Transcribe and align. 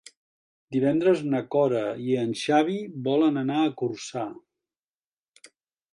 Divendres 0.75 1.19
na 1.33 1.41
Cora 1.57 1.83
i 2.07 2.17
en 2.23 2.33
Xavi 2.45 2.79
volen 3.09 3.39
anar 3.45 3.61
a 3.67 3.71
Corçà. 3.83 4.25